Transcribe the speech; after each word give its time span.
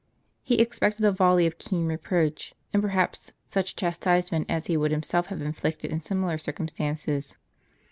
He 0.41 0.55
expected 0.55 1.05
a 1.05 1.11
volley 1.11 1.45
of 1.45 1.59
keen 1.59 1.85
reproach, 1.85 2.55
and, 2.73 2.81
perhaps, 2.81 3.33
such 3.47 3.75
chastisement 3.75 4.49
as 4.49 4.65
he 4.65 4.75
would 4.75 4.89
himself 4.89 5.27
have 5.27 5.43
inflicted 5.43 5.91
in 5.91 6.01
similar 6.01 6.39
circumstances. 6.39 7.35